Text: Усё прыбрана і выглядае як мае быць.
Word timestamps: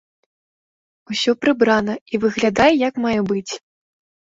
Усё 1.15 1.31
прыбрана 1.41 1.99
і 2.15 2.21
выглядае 2.25 2.73
як 2.87 2.93
мае 3.07 3.17
быць. 3.31 3.53